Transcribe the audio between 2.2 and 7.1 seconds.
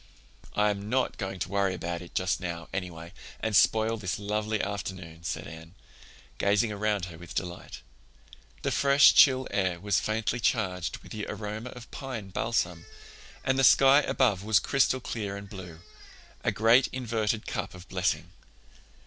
now, anyway, and spoil this lovely afternoon," said Anne, gazing around